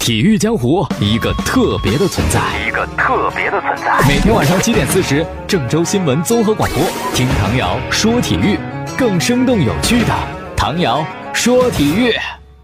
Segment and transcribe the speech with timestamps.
[0.00, 4.00] 体育江湖一个特别的存在，一个特别的存在。
[4.08, 6.82] 每天晚上七点四十，郑州新闻综合广播，
[7.14, 8.58] 听唐瑶说体育，
[8.96, 10.14] 更生动有趣的
[10.56, 12.14] 唐瑶说体育。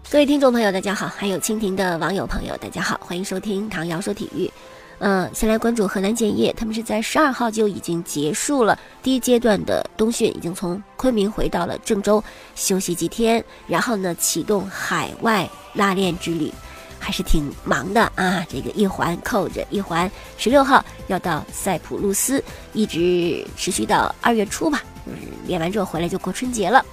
[0.09, 4.51] 各位听众朋友，大家好；还有蜻蜓的网友朋友，大家好，欢迎收听唐瑶说体育。
[4.97, 12.21] 嗯，先来关注河南建业，他们是在十二号就已经结束了第一阶段的冬训，已经从昆明回到了郑州
[12.55, 16.51] 休息几天，然后呢启动海外拉练之旅，
[16.99, 18.45] 还是挺忙的啊。
[18.49, 24.83] 这个一环扣着一环，十六号要到塞浦路斯，一直持续到二月初吧。
[25.05, 25.13] 嗯，
[25.45, 26.85] 练完之后回来就过春节了。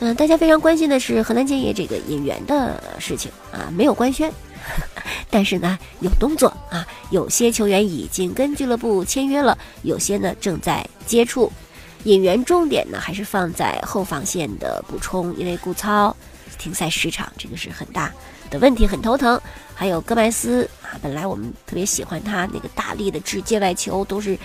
[0.00, 4.32] 嗯，大家非常关心的是河南建业这个引援的事情啊，没有官宣。
[5.30, 11.50] 但是呢，有动作啊，有些球员已经跟俱乐部签约了，有些呢正在接触。
[12.04, 16.14] 引援重点呢还是放在后防线的补充，因为顾操
[16.58, 18.12] 停赛十场，这个是很大
[18.52, 19.40] 的问题，很头疼。
[19.74, 24.38] 还有戈麦斯啊，本来我们特别喜欢他那个大力的掷界外球，都是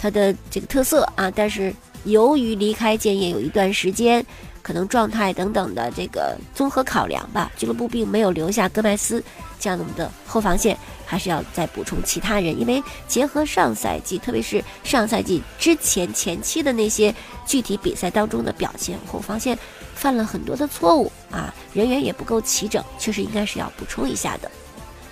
[0.00, 1.30] 他的这个特色啊。
[1.30, 4.24] 但是由于离开建业有一段时间。
[4.60, 9.22] 可能状态等等的这个综合考量吧，俱乐部并没有留下戈麦斯
[9.58, 12.60] 这样的我们的后防线，还是要再补充其他人。
[12.60, 17.14] 因为结合上赛季，特别是上赛季之前前期的那些
[17.46, 19.58] 具体比赛当中的表现，后防线
[19.98, 24.48] 犯了很多的错误啊，人员也不够齐整，确实应该是要补充一下的。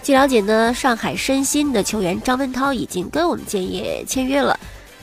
[0.02, 4.58] 据了解呢，上海申鑫的球员张文涛已经跟我们建业签约了。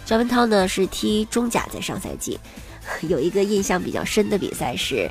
[0.05, 2.39] 张文涛呢是踢中甲，在上赛季。
[3.09, 5.09] 有一个印象比较深的比赛是，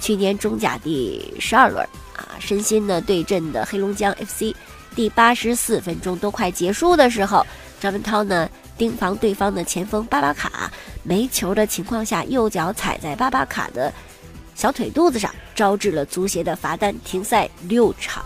[0.00, 1.86] 去年中甲第十二轮
[2.16, 4.54] 啊，申鑫呢对阵的黑龙江 FC，
[4.94, 7.46] 第八十四分钟都快结束的时候，
[7.80, 10.70] 张文涛呢盯防对方的前锋巴巴卡，
[11.02, 13.92] 没球的情况下，右脚踩在巴巴卡的
[14.54, 18.24] 小腿肚子上，招致了足协的罚单，停赛六场，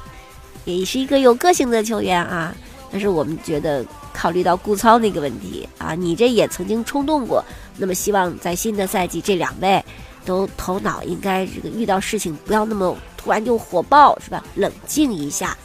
[0.64, 2.54] 也是一个有个性的球员啊。
[2.90, 7.44] 但是我们觉得，考虑到顾操那个问题啊，你这也曾经冲动过。
[7.76, 9.84] 那么希望在新的赛季，这两位
[10.24, 14.42] 都头脑应该这个遇到事情不要那么突然就火爆，是吧？
[14.54, 15.56] 冷静一下，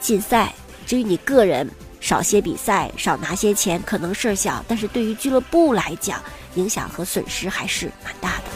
[0.00, 0.54] 禁赛。
[0.86, 1.68] 至于你个人
[1.98, 6.22] 少些比赛，少拿些钱，可能事儿小，但是对于俱乐部来讲，
[6.54, 8.55] 影响和损失还是蛮大的。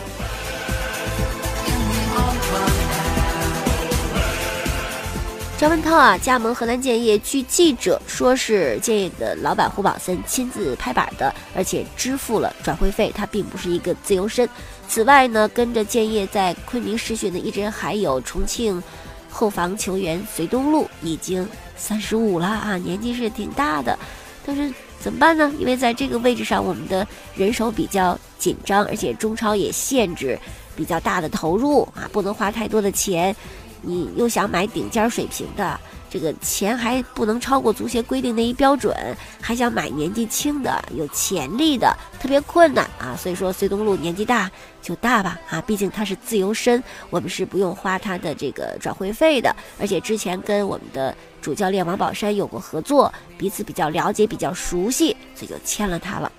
[5.60, 14.48] 张文涛啊，加盟河南建业，据记者说是建业的老板胡宝森亲自拍板的，而且支付了转会费，他并不是一个自由身。
[14.88, 18.82] 此外呢，跟着建业在昆明试训的一直还有重庆
[19.28, 23.98] 后防球员隋东路，已经三十五了啊，年纪是挺大的。
[24.46, 25.52] 但是怎么办呢？
[25.58, 30.38] 因为在这个位置上，我们的人手比较紧张，而且中超也限制
[30.74, 33.36] 比较大的投入啊，不能花太多的钱。
[33.82, 38.94] 你又想买顶尖水平的，这个钱还不能超过足协规定那一标准，
[39.40, 43.16] 还想买年纪轻的、有潜力的，特别困难啊！
[43.16, 44.50] 所以说，隋东路年纪大
[44.82, 56.30] 就大吧啊，毕竟他是自由身，我们是不用花他的这个转会费的，而且之前跟我们的主教练王宝山有过合作，彼此比较了解、比较熟悉，所以就签了他了。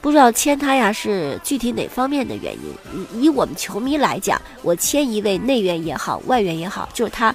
[0.00, 3.06] 不知道签他呀是具体哪方面的原因？
[3.12, 7.34] 以以我们球迷来讲，我签一位内援也好，外援也好，就是他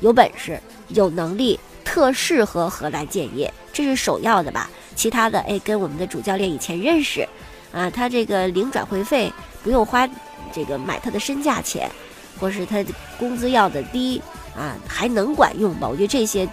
[0.00, 4.70] 有本事、有能力，特适合荷兰建业，这是首要的吧。
[4.94, 7.28] 其他的，哎，跟我们的主教练以前认识，
[7.72, 9.32] 啊，他这个零转会费，
[9.64, 10.08] 不用花
[10.52, 11.90] 这个买他的身价钱，
[12.38, 12.84] 或是他
[13.18, 14.22] 工资要的低，
[14.56, 15.88] 啊，还能管用吧？
[15.88, 16.48] 我觉得这些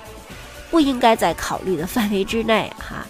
[0.72, 3.05] 不应该在考虑的范围之内，哈。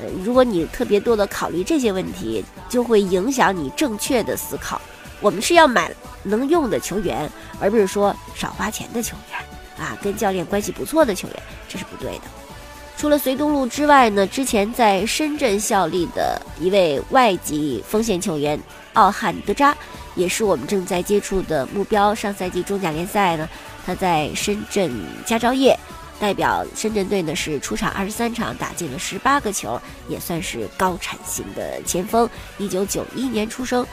[0.00, 4.80] 呃如果你特别多的考虑这些问题，就会影响你正确的思考。
[5.20, 5.92] 我们是要买
[6.22, 7.30] 能用的球员，
[7.60, 11.36] 而不是说少花钱的球员啊，跟教练关系不错的球员，
[11.68, 12.22] 这是不对的。
[12.96, 18.60] 除了隋东路之外呢，之前在深圳效力的一位外籍锋线球员
[18.94, 19.76] 奥汉德扎，
[20.14, 22.14] 也是我们正在接触的目标。
[22.14, 23.48] 上赛季中甲联赛呢，
[23.86, 24.92] 他在深圳
[25.24, 25.76] 佳兆业。
[26.22, 29.76] 代表深圳队呢是出场二十三场，打进了十八个球，
[30.08, 32.30] 也算是高产型的前锋。
[32.58, 33.84] 一九九一年出生，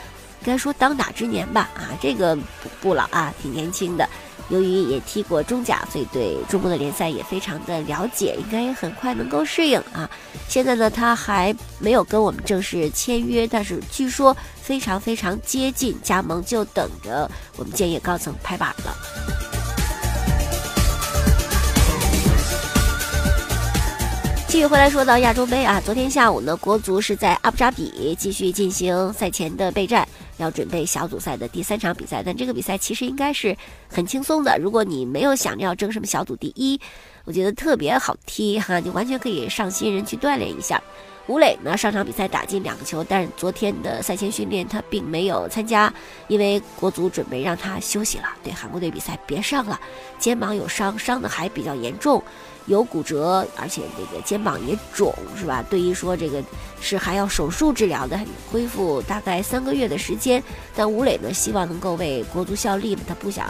[0.44, 4.08] 该说当打之年吧，啊，这个不不老啊，挺年轻的。
[4.48, 10.08] 由于也踢过中甲，所以对中国的联赛也非常的了解，应该也很快能够适应啊。
[10.48, 19.49] 现在呢，他还没有跟我们正式签约，但是据说非常非常接近加盟，就等着我们建业高层拍板了。
[24.50, 30.06] 继续回来说到亚洲杯啊，昨天下午呢，国足是在阿布扎比继续进行赛前的备战。
[30.38, 32.20] 要准备小组赛的第三场比赛。
[32.24, 33.56] 但这个比赛其实应该是
[33.88, 36.80] 很轻松的，如果你没有想着要争什么小组第一，
[37.24, 40.82] 我觉得特别好踢哈，你完全可以上新人去锻炼一下。
[41.26, 45.92] 吴磊呢，上场比赛打进两个球，但是昨天的赛前训练他并没有参加，
[46.26, 48.24] 因为国足准备让他休息了。
[48.42, 49.78] 对韩国队比赛别上了，
[50.18, 52.20] 肩膀有伤，伤的还比较严重，
[52.66, 55.64] 有骨折，而且这个肩膀也肿，是吧？
[55.70, 56.42] 对于说这个
[56.80, 58.18] 是还要手术治疗的，
[58.50, 60.42] 恢复大概三个月的时间。
[60.74, 63.46] 但吴磊呢，希望能够为国足效力，他不想。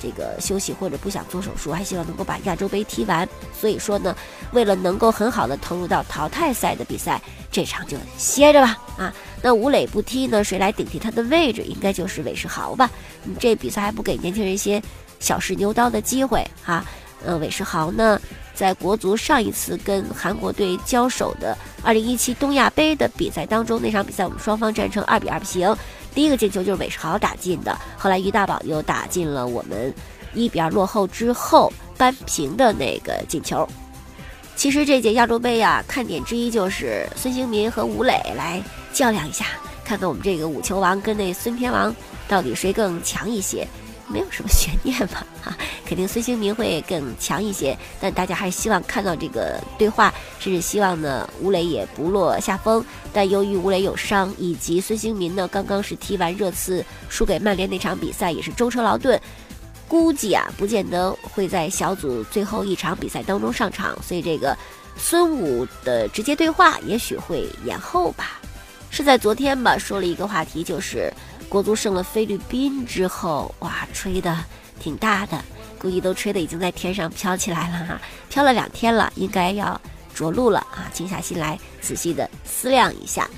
[0.00, 3.28] 这个休息或者不想做手术，还希望能够把亚洲杯踢完。
[3.58, 4.16] 所以说呢，
[4.52, 8.78] 为了能够很好的投入到淘汰赛的比赛，这场就歇着吧。
[8.96, 9.12] 啊，
[9.42, 11.62] 那吴磊不踢呢，谁来顶替他的位置？
[11.62, 12.90] 应该就是韦世豪吧。
[13.24, 14.82] 你这比赛还不给年轻人一些
[15.20, 16.84] 小试牛刀的机会啊？
[17.24, 18.20] 呃，韦世豪呢，
[18.54, 25.76] 在国足上一次跟韩国队交手的2017东亚杯的比赛当中，那场比赛我们双方战成2比2平。
[26.14, 29.92] 第一个进球就是韦世豪打进的，后来于大宝又打进了我们
[30.34, 33.68] 一比二落后之后扳平的那个进球。
[34.56, 38.60] 其实这届亚洲杯呀，看点之一就是孙兴民和吴磊来
[38.92, 39.46] 较量一下，
[39.84, 41.94] 看看我们这个五球王跟那孙天王
[42.26, 43.66] 到底谁更强一些。
[44.10, 52.84] 没有什么悬念嘛，哈， 肯定孙兴民会更强一些，但大家还是希望看到这个对话，甚至希望呢吴磊也不落下风。
[53.12, 59.20] 但由于吴磊有伤，以及孙兴民呢刚刚是踢完热刺输给曼联那场比赛，也是舟车劳顿，
[59.86, 64.56] 估计啊不见得会在小组最后一场比赛当中上场，所以这个
[64.96, 68.40] 孙武的直接对话也许会延后吧。
[68.90, 71.12] 是在昨天吧，说了一个话题就是。
[71.48, 74.36] 国足胜了菲律宾之后，哇，吹的
[74.78, 75.42] 挺大的，
[75.78, 79.80] 估计都吹的已经在天上飘起来了哈，飘了两天了，应该要
[80.14, 80.90] 着陆了啊！
[80.92, 83.28] 静下心来，仔细的思量一下。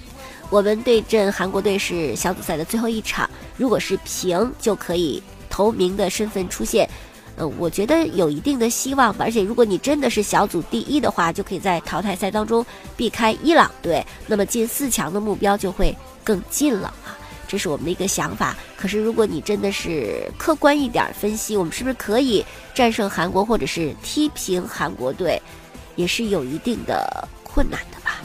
[0.50, 6.88] 我们对阵韩国队是小组赛的最后一场，如果是平，就可以头名的身份出现。
[7.36, 9.24] 嗯，我觉得有一定的希望吧。
[9.24, 12.66] 而且如果你真的是小组第一的话，就可以在淘汰赛当中
[12.96, 17.16] 避开伊朗队，那么进四强的目标就会更近了啊！
[17.50, 25.42] 这是我们的一个想法，可是如果你真的是客观一点分析，我们是不是可以战胜韩国，或者是踢平韩国队，
[25.96, 28.20] 也是有一定的困难的吧？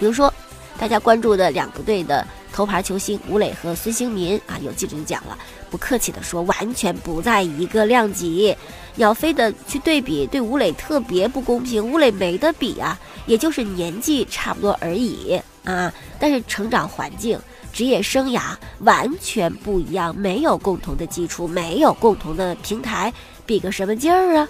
[0.00, 0.34] 比如说，
[0.76, 2.26] 大家关注的两个队的。
[2.58, 5.38] 头牌球星吴磊和孙兴民啊，有记者就讲了，
[5.70, 8.52] 不客气的说，完全不在一个量级。
[8.96, 11.92] 要非得去对比，对吴磊特别不公平。
[11.92, 17.38] 吴磊没得比啊，也就是年纪差不多而已啊，但是成长环境、
[17.72, 18.40] 职业生涯
[18.80, 23.14] 完全不一样，没有共同的基础，没有共同的平台，
[23.46, 24.48] 比个什么劲儿啊？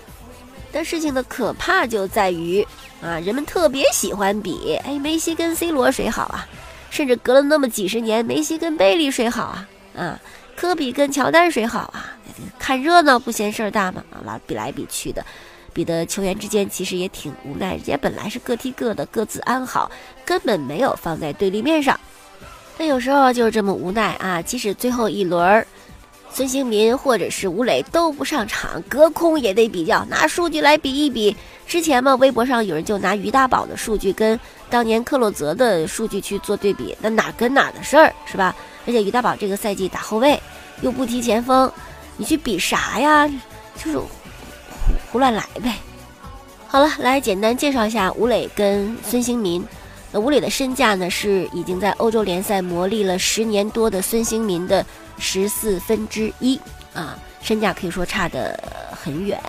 [0.73, 2.67] 但事情的可怕就在于
[3.03, 6.49] 啊，人们特别喜欢比，哎，梅西跟 C 罗谁好啊？
[6.91, 9.69] 甚至隔了那么几十年，梅西跟贝利谁好啊？
[9.97, 10.21] 啊，
[10.57, 12.17] 科比跟乔丹谁好啊？
[12.59, 14.03] 看热闹不嫌事儿大嘛？
[14.11, 15.25] 啊，老比来比去的，
[15.73, 19.91] 比的球员之间其实也挺无奈，人家本来是各踢各的，各自安好，
[20.25, 21.99] 根本没有放在对立面上。
[22.77, 24.41] 但有时候就是这么无奈啊！
[24.41, 25.67] 即使最后一轮，
[26.39, 31.37] 孙兴民或者是吴磊都不上场，隔空也得比较，拿数据来比一比。
[31.67, 34.39] 之前嘛，微博上有人就拿于大宝的数据跟
[34.71, 38.55] 当年克洛泽的数据去做对比，那哪跟哪的事儿是吧？
[38.87, 40.41] 而且于大宝这个赛季打后卫，
[40.81, 41.69] 又不踢前锋，
[42.17, 43.27] 你去比啥呀？
[43.75, 44.07] 就是胡
[45.11, 45.75] 胡乱来呗。
[46.69, 49.67] 好了，来简单介绍一下吴磊跟孙兴民。
[50.13, 54.87] 那吴磊的身价呢，是已经在欧洲联赛磨砺了十年多的孙兴民的
[55.19, 56.59] 十四分之一
[56.95, 58.59] 啊，身价可以说差得
[58.91, 59.41] 很远。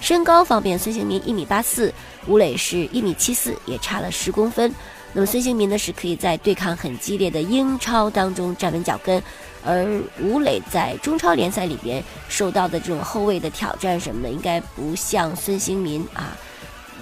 [0.00, 1.92] 身高方面，孙兴民一米八四，
[2.26, 4.72] 吴磊是一米七四，也差了十公分。
[5.12, 9.20] 那么孙兴民呢，是可以在对抗很激烈的英超当中站稳脚跟，
[9.64, 16.36] 而吴磊在中超联赛里边受到的这种后卫的挑战什么的，应该不像孙兴民啊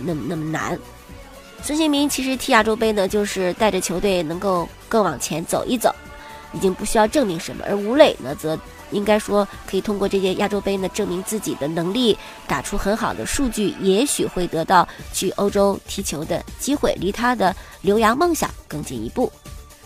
[0.04, 0.78] 那么那么难。
[1.62, 5.92] 孙兴民其实踢亚洲杯呢，就是带着球队能够更往前走一走，
[6.52, 7.64] 已经不需要证明什么。
[7.66, 8.58] 而吴磊呢，则
[8.90, 19.30] 应该说，可以通过这届亚洲杯呢，证明自己的能力，打出很好的数据，也许会得到去欧洲踢球的机会，离他的留洋梦想更进一步。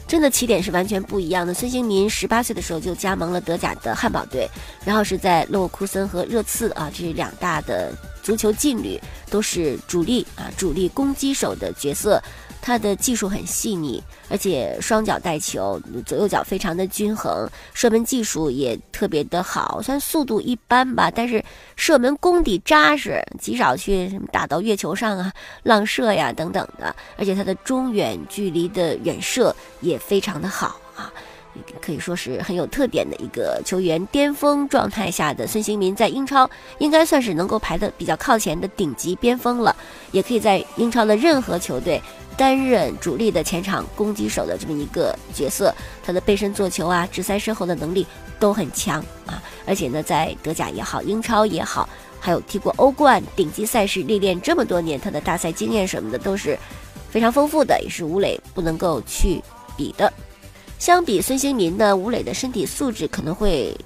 [0.06, 1.54] 真的起点是完全不一样的。
[1.54, 4.50] 孙兴民十八岁的时候就加盟了德甲的汉堡队，
[4.84, 9.00] 然后是在勒沃库森和热刺啊，这两大的足球劲旅，
[9.30, 12.20] 都是主力啊，主力攻击手的角色。
[12.62, 19.80] 他的技术很细腻，而且双脚带球，左右脚非常的均衡，射门技术也特别的好。
[19.82, 21.42] 虽然速度一般吧，但是
[21.76, 26.94] 射门功底扎实，极少去什么打到月球上啊、浪射呀等等的。
[27.16, 31.12] 而且他的中远距离的远射也非常的好啊。
[31.80, 36.48] 可以说是很有特点的一个球员，巅峰状态下的孙兴民在英超
[36.78, 39.74] 应该算是能够排的比较靠前的顶级边锋了，
[40.12, 42.00] 也可以在英超的任何球队
[42.40, 45.74] 担任主力的前场攻击手的这么一个角色。
[46.02, 48.06] 他的背身做球啊，直塞身后的能力
[48.38, 51.86] 都很强啊，而且呢，在德甲也好，英超也好，
[52.18, 56.58] 还有踢过欧冠顶级赛事历练这么多年，他的大赛经验什么的都是
[57.10, 59.42] 非常丰富的，也是吴磊不能够去
[59.76, 60.10] 比的。
[60.78, 63.76] 相比孙兴民呢，吴磊的身体素质可能会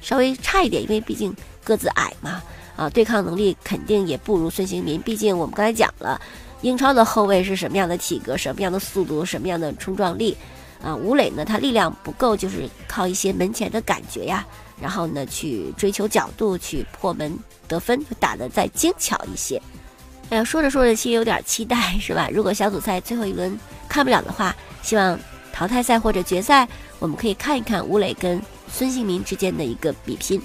[0.00, 2.40] 稍微差一点，因为毕竟个子矮嘛，
[2.76, 5.00] 啊，对抗能力肯定也不如孙兴民。
[5.02, 6.20] 毕竟我们刚才讲了，
[6.64, 10.34] 英超的后卫是什么样的体格、什么样的速度、什么样的冲撞力，
[10.82, 14.46] 啊，吴磊呢，他力量不够，就是靠一些门前的感觉呀，
[14.80, 19.60] 然后呢去追求角度、去破门得分，就打得再精巧一些。
[20.30, 22.30] 哎呀，说着说着，其实有点期待，是吧？
[22.32, 23.56] 如果小组赛最后一轮
[23.86, 25.18] 看不了的话，希望。
[25.56, 26.68] 淘汰赛或者决赛，
[26.98, 30.42] 我们可以看一看吴磊跟孙兴民之间的一个比拼。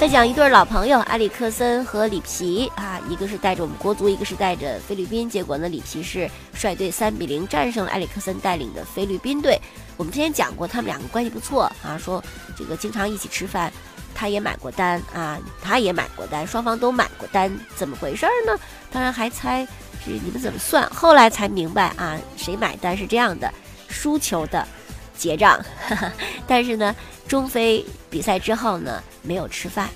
[0.00, 5.28] 再讲一对老朋友，埃里克森和里皮啊，一个是带着我们国足，一个是带着菲律宾。
[5.28, 9.60] 结果呢，里皮是率队三比零战胜了埃里克森带领的菲律宾队。
[9.98, 12.24] 我们之前讲过，他们两个关系不错啊，说
[12.56, 13.70] 这个经常一起吃饭。
[14.14, 18.58] 他也买过单啊，他也买过单，双方都买过单，怎么回事呢？
[18.90, 19.66] 当然还猜
[20.02, 23.52] 是你们怎么算，后来才明白啊，谁买单是这样的，
[23.86, 24.66] 输球的
[25.14, 25.62] 结账。
[26.48, 26.96] 但是呢，
[27.30, 29.88] 中非比赛之后呢，没有吃饭，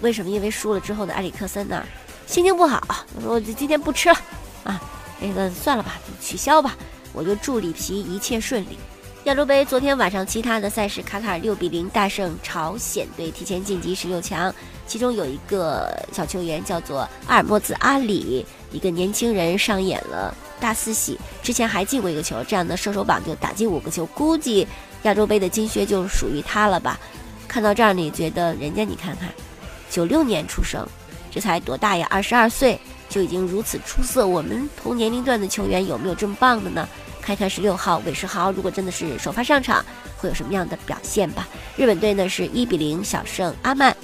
[0.00, 0.30] 为什么？
[0.30, 1.84] 因为输了之后的埃里克森呢，
[2.26, 2.82] 心情不好，
[3.14, 4.16] 我说我今天不吃了
[4.64, 4.80] 啊，
[5.20, 6.74] 那个算了吧，取消吧，
[7.12, 8.78] 我就祝里皮一切顺利。
[9.24, 14.50] 亚洲杯昨天晚上，其他的赛事，卡塔尔六比零大胜朝鲜队，提前晋级十六强。
[14.86, 24.66] 其中有一个小球员叫做阿尔莫兹阿里，一个年轻人上演了大四喜，之前还进过一个球，这样的射手榜就打进五个球，估计
[25.02, 26.98] 亚洲杯的金靴就属于他了吧？
[27.48, 29.28] 看到这儿，你觉得人家你看看，
[29.90, 30.86] 九六年出生，
[31.30, 32.06] 这才多大呀？
[32.10, 32.78] 二十二岁
[33.08, 36.88] 就已经如此出色，我们同年龄段的球员有没有这么棒的呢？
[37.20, 39.84] 看看十六号韦世豪，如果真的是首发上场，
[40.16, 41.46] 会有什么样的表现吧？
[41.76, 43.94] 日本队呢是一比零小胜阿曼。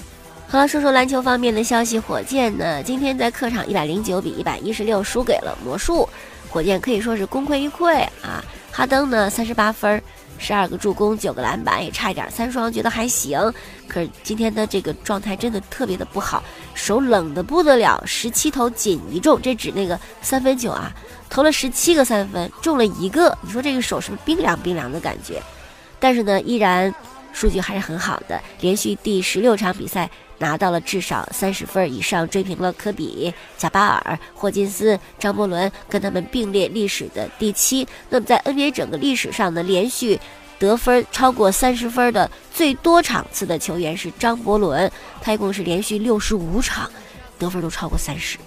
[0.47, 6.07] 好了，说说篮球方面的消息，火箭呢今天在客场一百零九比一百一十六输给了魔术，
[6.49, 8.43] 火箭可以说是功亏一篑啊。
[8.71, 10.01] 哈登呢三十八分，
[10.37, 13.39] 十二个助攻，九个篮板，也差一点三双，觉得还行。
[13.87, 20.93] 可是今天的这个状态真的特别的不好，手冷的不得了，十七投仅一中，这指那个三分球啊。
[21.29, 23.37] 投了十七个三分，中了一个。
[23.41, 25.41] 你说这个手是不是冰凉冰凉的感觉？
[25.99, 26.93] 但是呢，依然
[27.33, 37.87] 数据还是很好的，连续第十六场比赛拿到了至少三十分以上，追平了科比、贾巴尔、霍金斯、张伯伦，跟他们并列历史的第七。
[38.09, 40.19] 那么在 NBA 整个历史上呢，连续
[40.59, 44.91] 得分超过三十分的最多场次的球员是张伯伦，
[45.21, 46.91] 他一共是连续六十五场
[47.39, 48.37] 得分都超过三十。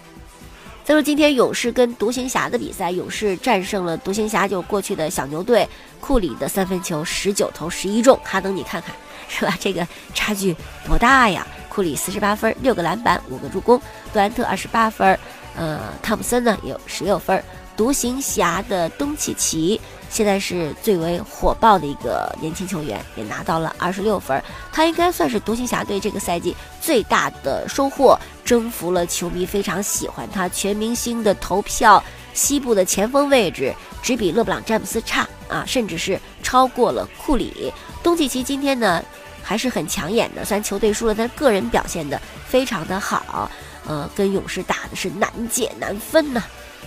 [0.83, 5.69] 再说今天勇士跟独行侠的比赛，勇士战胜了独行侠，就过去的小牛队。
[6.01, 8.93] 库里的三分球十九投十一中，哈登你看看
[9.29, 9.57] 是吧？
[9.61, 10.57] 这个差距
[10.87, 11.47] 多大呀？
[11.71, 13.79] 库里四十八分，六个篮板，五个助攻；
[14.13, 15.19] 杜兰特二十八分，
[15.57, 17.43] 呃，汤普森呢有十六分。
[17.77, 24.43] 独行侠的东契奇现在是最为火爆的一个年轻球员，也拿到了二十六分。
[24.71, 32.03] 他应该算是独行侠队这个赛季最大的收获，征服了球迷非常喜欢他全明星的投票。
[32.35, 37.73] 西部的前锋位置只比勒布朗詹姆斯差啊，甚至是超过了库里。
[38.03, 39.03] 东契奇今天呢
[39.43, 43.51] 还是很抢眼的，虽然球队输了，但个人表现的非常的好。
[43.87, 46.45] 呃，跟勇士打的是难解难分呐。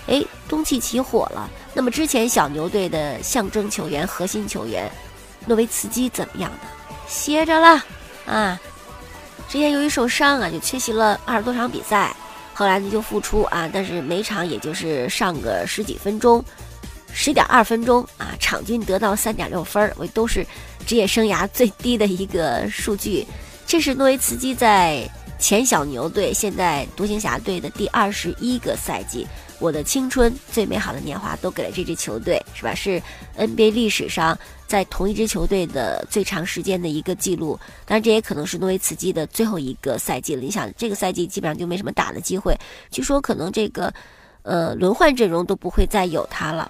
[0.08, 1.50] 哎，东契奇火了。
[1.74, 4.90] 那么之前小牛队的象征球员、核心球员
[5.46, 6.60] 诺维茨基怎么样呢？
[7.08, 7.84] 歇着了
[8.26, 8.60] 啊。
[9.50, 12.16] 之前由于受伤啊，就缺席了二十多场比赛。
[12.54, 16.44] 后来呢就复出啊，但是每场也就是上个十几分钟，
[17.12, 20.46] 十点二分钟啊，场均得到三点六分，我都是
[20.94, 23.26] 职业生涯最低的一个数据。
[23.66, 25.10] 这是诺维茨基在
[25.40, 29.26] 前小牛队、现在独行侠队的第二十一个赛季。
[29.58, 32.76] 我的青春最美好的年华都给了这支球队，是吧？
[32.76, 33.02] 是
[33.36, 37.60] NBA 历史上在同一支球队的最长时间的一个记录。
[37.88, 40.44] 当然，这也可能是诺维茨基的最后一个赛季了。
[40.44, 42.56] 你想，这个赛季基本上就没什么打的机会，
[42.92, 43.92] 据说可能这个，
[44.44, 46.70] 呃，轮换阵容都不会再有他了。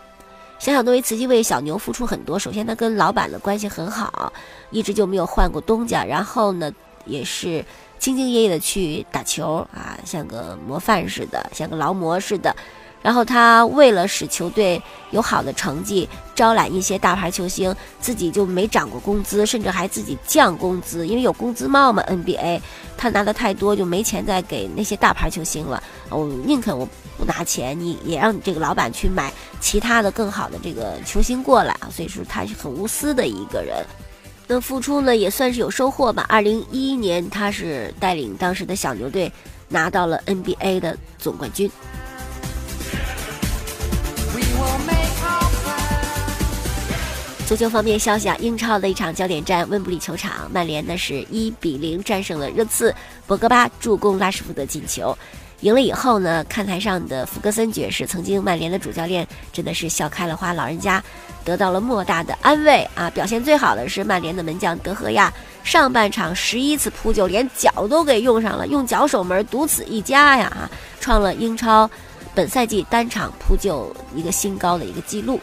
[0.64, 4.32] 想想诺维茨基为小牛付出很多，首先他跟老板的关系很好，
[4.72, 6.06] 一直就没有换过东家。
[6.06, 6.72] 然后呢，
[7.06, 7.62] 也是。
[8.00, 12.54] 兢兢业业的去打球啊，像个模范似的，像个劳模似的。
[13.02, 22.04] 然后他为了使球队有好的成绩，招揽一些大牌球星，自己就没涨过工资，甚至还自己降工资，因为有工资帽嘛。
[22.04, 22.62] NBA
[22.98, 25.82] 他拿的太多，就没钱再给那些大牌球星了。
[26.10, 31.90] 我宁肯我不拿钱，你也让你这个老板去买其他的更好的这个球星过来啊。
[31.92, 33.86] 所以说他是很无私的一个人。
[34.46, 36.26] 那付出呢也算是有收获吧。
[36.28, 39.32] 二零一一年，他是带领当时的小牛队
[39.70, 41.72] 拿到了 NBA 的总冠军。
[47.46, 52.94] 足球方面消息啊，英超的一场焦点战，温布利球场，曼联呢是一比零战胜了热刺，
[53.28, 55.16] 博格巴助攻拉什福德进球。
[55.64, 61.02] 赢了以后呢，看台上的福格森爵士，曾经曼联的主教练，真的是笑开了花，老人家
[61.46, 63.10] 得到了莫大的安慰啊！
[63.12, 70.48] 表现最好的是曼联的门将德赫亚，上半场十一次扑救，连脚都给用上了，用脚守门，独此一家呀！
[70.48, 71.90] 啊，创了英超
[72.36, 75.40] 本赛季单场扑救一个新高的一个记录。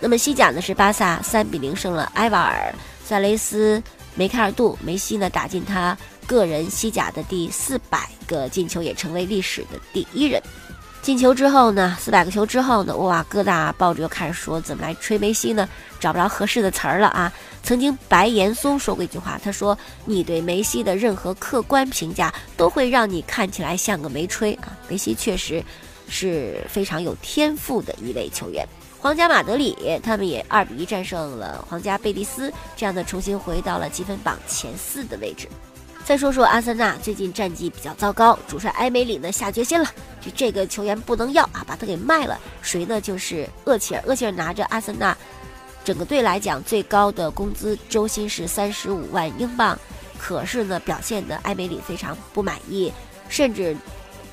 [0.00, 2.70] 那么西甲呢是巴萨三比零胜了埃瓦尔，
[3.02, 3.82] 塞雷斯、
[4.14, 5.96] 梅开二度，梅西呢打进他。
[6.32, 10.42] 个人西甲的第四百个进球，也成为历史的第一人。
[11.02, 15.68] 进球之后呢，四百个球之后呢，哇，各大报纸又开始说怎么来吹梅西呢？
[16.00, 17.30] 找不着合适的词儿了啊！
[17.62, 25.62] 曾经白岩松说过一句话，他说：“你对梅西的任何客观评价，都会让你看起来像个没吹啊。”梅西确实
[26.08, 28.66] 是非常有天赋的一位球员。
[29.00, 35.48] 皇家马德里他们也二比一战胜了皇家贝蒂斯，这样的重新回到了积分榜前四的位置。
[36.04, 39.88] 再说说阿森纳最近战绩比较糟糕，主帅埃梅里呢下决心了，
[40.20, 42.38] 就这个球员不能要啊，把他给卖了。
[42.60, 43.00] 谁呢？
[43.00, 44.02] 就是厄齐尔。
[44.06, 45.16] 厄齐尔拿着阿森纳
[45.84, 49.78] 整个队来讲最高的工资，周薪是三十五万英镑，
[50.18, 52.92] 可是呢表现的埃梅里非常不满意，
[53.28, 53.76] 甚至。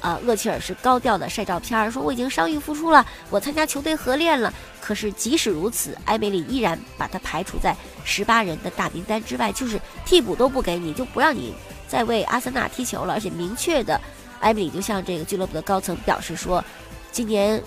[0.02, 4.54] 啊，厄齐尔是高调的晒照片，说我已经伤愈复出了，我参加球队合练了。
[4.80, 11.54] 可是即使如此，埃梅里依然把他排除在十八人的大名单之外，就是替补都不给你，就不让你
[11.88, 13.14] 再为阿森纳踢球了。
[13.14, 14.00] 而且明确的，
[14.40, 16.64] 埃梅里就向这个俱乐部的高层表示说，
[17.12, 17.62] 今年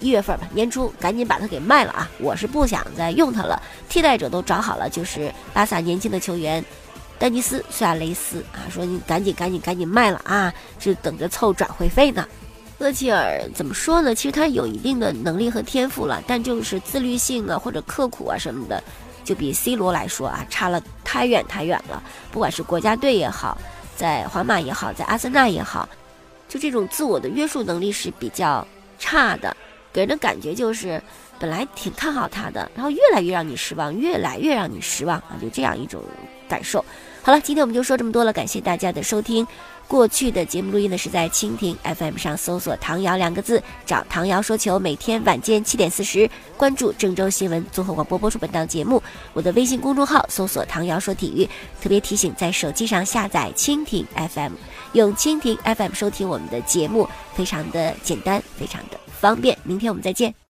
[0.00, 2.10] 一月份吧，年初赶紧把他给卖了啊！
[2.18, 6.64] 我是不想再用他了，替代者都找好了，就是巴萨年轻的球员。
[7.20, 12.26] 丹尼斯·苏亚雷斯啊，说你赶紧赶紧赶紧卖了啊，是等着凑转会费呢。
[12.78, 14.14] 厄齐尔怎么说呢？
[14.14, 18.82] 其实他有一定的能力和天赋了，但就是自律性啊或者刻苦啊什么的，
[19.22, 22.02] 就比 C 罗来说啊差了太远太远了。
[22.32, 23.58] 不管是国家队也好，
[23.96, 25.86] 在皇马也好，在阿森纳也好，
[26.48, 28.66] 就这种自我的约束能力是比较
[28.98, 29.54] 差的，
[29.92, 31.02] 给人的感觉就是
[31.38, 36.02] 本来挺看好他的，然后越来越让你失望，越来越让你失望啊，就这样一种
[36.48, 36.82] 感受。
[37.22, 39.46] 好了，今天我们就说这么多了，感谢大家的收听。
[39.86, 44.78] 过去的节目录音呢是在蜻蜓 FM 上搜索“唐瑶”两个字，找唐瑶说球。
[44.78, 49.02] 每天晚间七点四十，关注郑州新闻综合广播播出本档节目。
[49.32, 51.48] 我的微信公众号搜索“唐瑶说体育”。
[51.82, 54.52] 特别提醒，在手机上下载蜻蜓 FM，
[54.92, 59.58] 用蜻蜓 FM 收听我们的节目，非常的简单，非常的方便。
[59.64, 60.40] 明天我们再见。